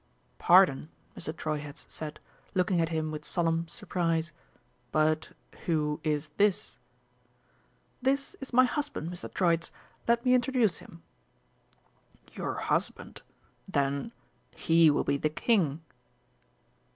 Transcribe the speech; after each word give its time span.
"Pardon," 0.39 0.89
Mr. 1.15 1.31
Treuherz 1.37 1.85
said, 1.87 2.19
looking 2.55 2.81
at 2.81 2.89
him 2.89 3.11
with 3.11 3.23
solemn 3.23 3.67
surprise, 3.67 4.31
"but 4.91 5.29
who 5.67 5.99
is 6.03 6.29
this?" 6.37 6.79
"This 8.01 8.35
is 8.41 8.51
my 8.51 8.65
husband, 8.65 9.11
Mr. 9.11 9.31
Troitz 9.31 9.69
let 10.07 10.25
me 10.25 10.33
introduce 10.33 10.79
him." 10.79 11.03
"Your 12.33 12.55
husband. 12.55 13.21
Then, 13.67 14.11
he 14.55 14.89
will 14.89 15.03
be 15.03 15.17
the 15.17 15.29
King!" 15.29 15.83